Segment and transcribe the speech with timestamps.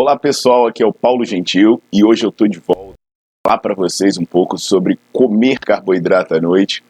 [0.00, 2.92] Olá pessoal, aqui é o Paulo Gentil e hoje eu estou de volta
[3.42, 6.84] para falar para vocês um pouco sobre comer carboidrato à noite.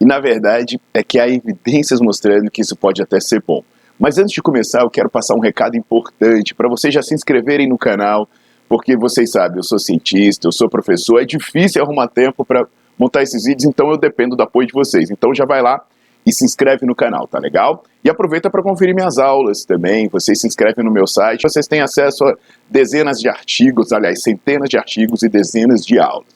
[0.00, 3.64] E na verdade é que há evidências mostrando que isso pode até ser bom.
[3.98, 7.68] Mas antes de começar, eu quero passar um recado importante para vocês já se inscreverem
[7.68, 8.28] no canal,
[8.68, 12.64] porque vocês sabem, eu sou cientista, eu sou professor, é difícil arrumar tempo para
[12.96, 15.10] montar esses vídeos, então eu dependo do apoio de vocês.
[15.10, 15.84] Então já vai lá
[16.24, 17.84] e se inscreve no canal, tá legal?
[18.04, 20.08] E aproveita para conferir minhas aulas também.
[20.08, 22.34] Vocês se inscrevem no meu site, vocês têm acesso a
[22.70, 26.28] dezenas de artigos, aliás, centenas de artigos e dezenas de aulas.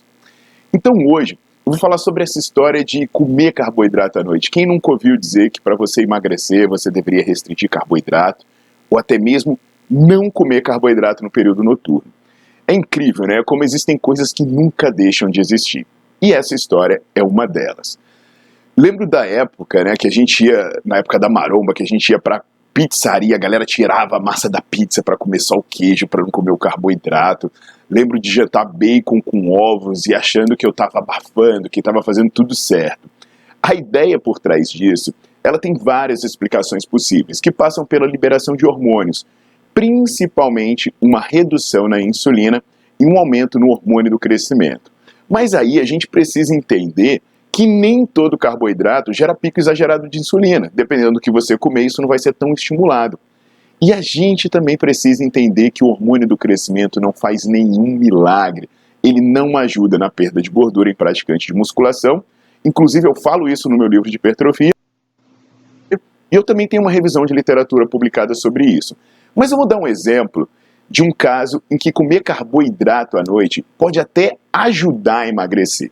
[0.72, 4.50] Então hoje eu vou falar sobre essa história de comer carboidrato à noite.
[4.50, 8.44] Quem nunca ouviu dizer que para você emagrecer você deveria restringir carboidrato
[8.88, 9.58] ou até mesmo
[9.90, 12.12] não comer carboidrato no período noturno?
[12.68, 13.42] É incrível, né?
[13.44, 15.86] Como existem coisas que nunca deixam de existir.
[16.20, 17.98] E essa história é uma delas.
[18.76, 22.10] Lembro da época, né, que a gente ia, na época da maromba, que a gente
[22.10, 22.42] ia pra
[22.74, 26.30] pizzaria, a galera tirava a massa da pizza para comer só o queijo, para não
[26.30, 27.50] comer o carboidrato.
[27.88, 32.30] Lembro de jantar bacon com ovos e achando que eu estava abafando, que estava fazendo
[32.30, 33.08] tudo certo.
[33.62, 38.66] A ideia por trás disso, ela tem várias explicações possíveis, que passam pela liberação de
[38.66, 39.24] hormônios,
[39.72, 42.62] principalmente uma redução na insulina
[43.00, 44.92] e um aumento no hormônio do crescimento.
[45.26, 47.22] Mas aí a gente precisa entender
[47.56, 50.70] que nem todo carboidrato gera pico exagerado de insulina.
[50.74, 53.18] Dependendo do que você comer, isso não vai ser tão estimulado.
[53.80, 58.68] E a gente também precisa entender que o hormônio do crescimento não faz nenhum milagre.
[59.02, 62.22] Ele não ajuda na perda de gordura em praticante de musculação.
[62.62, 64.72] Inclusive, eu falo isso no meu livro de hipertrofia.
[65.90, 65.96] E
[66.30, 68.94] eu também tenho uma revisão de literatura publicada sobre isso.
[69.34, 70.46] Mas eu vou dar um exemplo
[70.90, 75.90] de um caso em que comer carboidrato à noite pode até ajudar a emagrecer.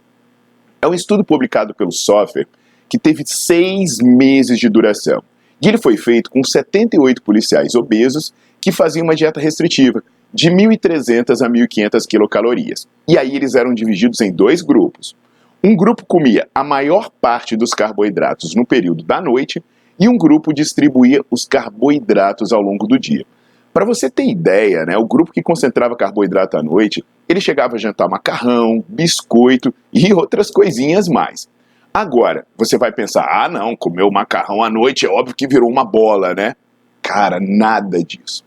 [0.85, 2.47] É um estudo publicado pelo Software
[2.91, 5.23] que teve seis meses de duração.
[5.63, 11.41] E ele foi feito com 78 policiais obesos que faziam uma dieta restritiva de 1.300
[11.41, 12.87] a 1.500 quilocalorias.
[13.09, 15.17] E aí eles eram divididos em dois grupos.
[15.63, 19.65] Um grupo comia a maior parte dos carboidratos no período da noite
[19.99, 23.25] e um grupo distribuía os carboidratos ao longo do dia.
[23.73, 27.79] Para você ter ideia, né, o grupo que concentrava carboidrato à noite ele chegava a
[27.79, 31.49] jantar macarrão, biscoito e outras coisinhas mais.
[31.93, 35.85] Agora, você vai pensar: ah, não, comeu macarrão à noite, é óbvio que virou uma
[35.85, 36.55] bola, né?
[37.03, 38.45] Cara, nada disso.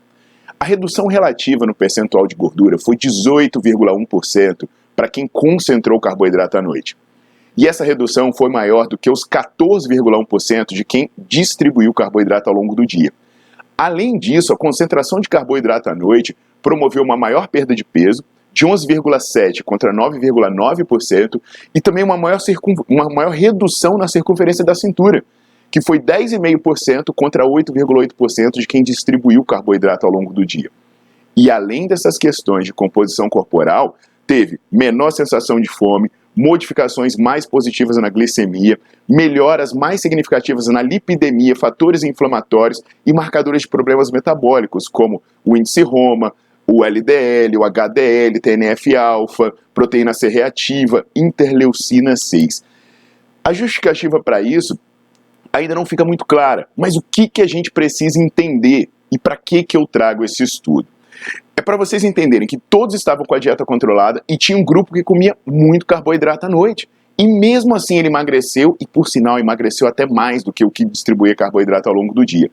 [0.60, 6.96] A redução relativa no percentual de gordura foi 18,1% para quem concentrou carboidrato à noite.
[7.56, 12.74] E essa redução foi maior do que os 14,1% de quem distribuiu carboidrato ao longo
[12.74, 13.12] do dia.
[13.76, 18.24] Além disso, a concentração de carboidrato à noite promoveu uma maior perda de peso,
[18.58, 21.40] de 11,7% contra 9,9%
[21.72, 22.40] e também uma maior,
[22.88, 25.22] uma maior redução na circunferência da cintura,
[25.70, 30.70] que foi 10,5% contra 8,8% de quem distribuiu carboidrato ao longo do dia.
[31.36, 33.96] E além dessas questões de composição corporal,
[34.26, 38.76] teve menor sensação de fome, modificações mais positivas na glicemia,
[39.08, 45.82] melhoras mais significativas na lipidemia, fatores inflamatórios e marcadores de problemas metabólicos, como o índice
[45.82, 46.32] Roma,
[46.70, 52.62] o LDL, o HDL, TNF-alfa, proteína C reativa, interleucina 6.
[53.42, 54.78] A justificativa para isso
[55.50, 59.36] ainda não fica muito clara, mas o que, que a gente precisa entender e para
[59.36, 60.86] que, que eu trago esse estudo?
[61.56, 64.92] É para vocês entenderem que todos estavam com a dieta controlada e tinha um grupo
[64.92, 66.88] que comia muito carboidrato à noite.
[67.16, 70.84] E mesmo assim ele emagreceu, e por sinal emagreceu até mais do que o que
[70.84, 72.48] distribuía carboidrato ao longo do dia.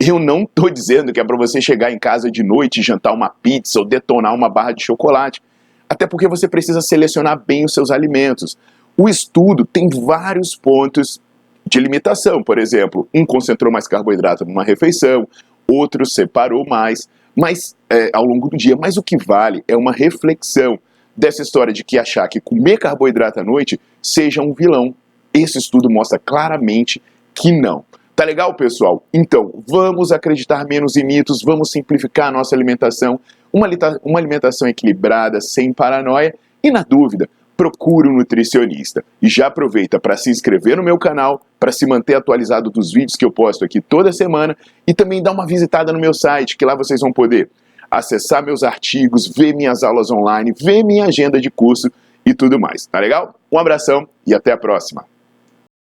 [0.00, 3.12] Eu não estou dizendo que é para você chegar em casa de noite e jantar
[3.12, 5.42] uma pizza ou detonar uma barra de chocolate.
[5.88, 8.56] Até porque você precisa selecionar bem os seus alimentos.
[8.96, 11.20] O estudo tem vários pontos
[11.66, 12.42] de limitação.
[12.42, 15.26] Por exemplo, um concentrou mais carboidrato numa refeição,
[15.66, 17.08] outro separou mais.
[17.34, 18.76] mas é, ao longo do dia.
[18.76, 20.78] Mas o que vale é uma reflexão
[21.16, 24.94] dessa história de que achar que comer carboidrato à noite seja um vilão.
[25.34, 27.02] Esse estudo mostra claramente
[27.34, 27.84] que não.
[28.18, 29.04] Tá legal, pessoal?
[29.14, 33.20] Então, vamos acreditar menos em mitos, vamos simplificar a nossa alimentação,
[33.52, 33.68] uma,
[34.02, 39.04] uma alimentação equilibrada, sem paranoia, e na dúvida, procure um nutricionista.
[39.22, 43.14] E já aproveita para se inscrever no meu canal, para se manter atualizado dos vídeos
[43.14, 46.64] que eu posto aqui toda semana e também dar uma visitada no meu site, que
[46.64, 47.48] lá vocês vão poder
[47.88, 51.88] acessar meus artigos, ver minhas aulas online, ver minha agenda de curso
[52.26, 52.84] e tudo mais.
[52.84, 53.36] Tá legal?
[53.52, 55.04] Um abração e até a próxima.